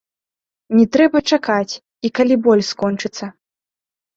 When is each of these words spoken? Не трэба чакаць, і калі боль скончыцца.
Не 0.77 0.85
трэба 0.95 1.21
чакаць, 1.37 1.73
і 2.09 2.13
калі 2.21 2.35
боль 2.49 2.67
скончыцца. 2.71 3.25